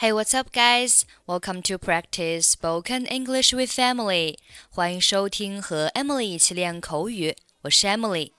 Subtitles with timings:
[0.00, 1.04] Hey, what's up, guys?
[1.26, 4.38] Welcome to practice spoken English with Emily.
[4.70, 7.34] 欢迎收听和 Emily 一起练口语。
[7.62, 8.32] 我是 Emily。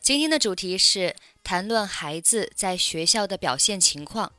[0.00, 4.32] 今天的主题是谈论孩子在学校的表现情况。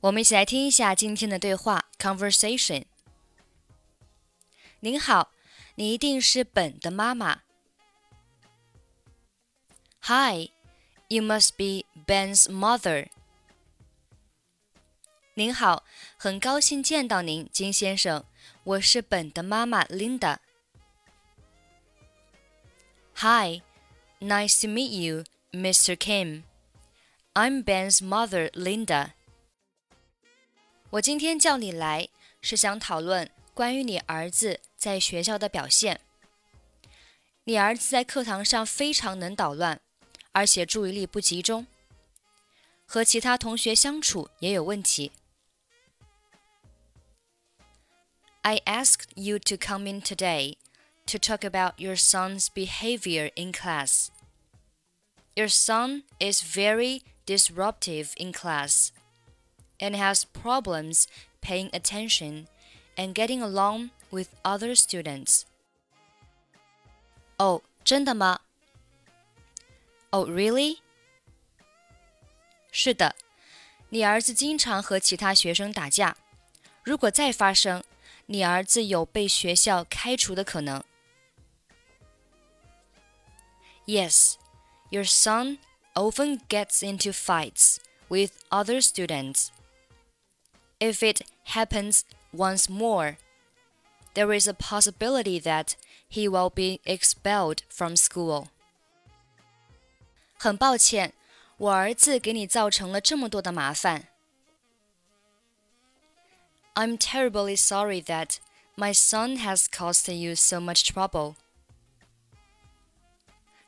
[0.00, 2.84] 我们一起来听一下今天的对话 conversation。
[4.80, 5.30] 您好，
[5.76, 7.42] 你一定是本的妈妈。
[10.04, 10.50] Hi,
[11.06, 13.08] you must be Ben's mother.
[15.37, 15.83] 您好，
[16.17, 18.25] 很高兴见到您，金先生。
[18.63, 20.37] 我是本的妈妈 Linda。
[23.17, 23.61] Hi,
[24.19, 25.95] nice to meet you, Mr.
[25.95, 26.41] Kim.
[27.35, 29.11] I'm Ben's mother, Linda.
[30.89, 32.09] 我今天叫你来，
[32.41, 36.01] 是想讨论关于你儿子在学校的表现。
[37.43, 39.79] 你儿子在课堂上非常能捣乱，
[40.31, 41.67] 而且注意力不集中，
[42.87, 45.11] 和其他同学相处也有问题。
[48.46, 50.56] I asked you to come in today
[51.06, 54.10] to talk about your son's behavior in class.
[55.34, 58.92] Your son is very disruptive in class
[59.80, 61.06] and has problems
[61.40, 62.48] paying attention
[62.96, 65.44] and getting along with other students.
[67.38, 68.40] 哦，真的吗？
[70.10, 70.78] 哦、oh,，really？
[72.70, 73.14] 是的，
[73.88, 76.16] 你儿子经常和其他学生打架，
[76.84, 77.82] 如果再发生，
[78.26, 80.82] 你儿子有被学校开除的可能。
[83.86, 84.34] Yes,
[84.90, 85.58] your son
[85.94, 89.48] often gets into fights with other students.
[90.78, 93.16] If it happens once more,
[94.14, 95.74] there is a possibility that
[96.08, 98.46] he will be expelled from school.
[100.38, 101.12] 很抱歉，
[101.56, 104.08] 我儿子给你造成了这么多的麻烦。
[106.76, 108.38] I'm terribly sorry that
[108.76, 111.36] my son has caused you so much trouble.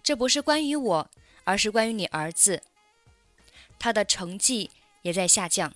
[0.03, 1.11] 这不是关于我，
[1.45, 2.62] 而是关于你儿子。
[3.78, 4.71] 他的成绩
[5.03, 5.75] 也在下降。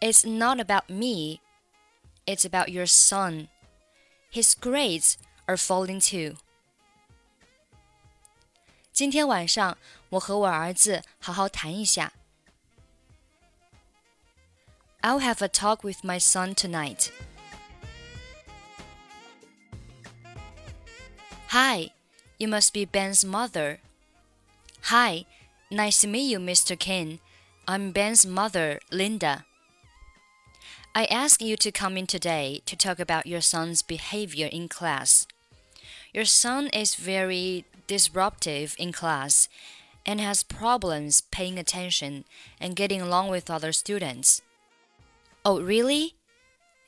[0.00, 1.40] It's not about me.
[2.26, 3.48] It's about your son.
[4.30, 5.14] His grades
[5.46, 6.38] are falling too.
[8.92, 9.78] 今天晚上
[10.10, 12.12] 我和我儿子好好谈一下。
[15.01, 17.09] I'll have a talk with my son tonight.
[21.47, 21.91] Hi,
[22.37, 23.79] you must be Ben's mother.
[24.83, 25.25] Hi,
[25.71, 26.77] nice to meet you, Mr.
[26.77, 27.19] Kim.
[27.65, 29.45] I'm Ben's mother, Linda.
[30.93, 35.25] I asked you to come in today to talk about your son's behavior in class.
[36.13, 39.47] Your son is very disruptive in class
[40.05, 42.25] and has problems paying attention
[42.59, 44.41] and getting along with other students.
[45.45, 46.15] Oh, really?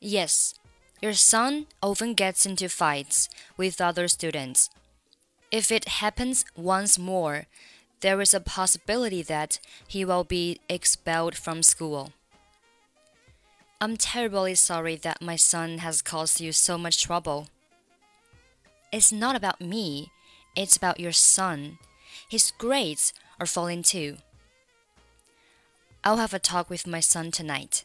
[0.00, 0.54] Yes.
[1.00, 4.70] Your son often gets into fights with other students.
[5.50, 7.46] If it happens once more,
[8.00, 12.12] there is a possibility that he will be expelled from school.
[13.80, 17.48] I'm terribly sorry that my son has caused you so much trouble.
[18.92, 20.12] It's not about me,
[20.54, 21.78] it's about your son.
[22.28, 24.18] His grades are falling too.
[26.04, 27.84] I'll have a talk with my son tonight.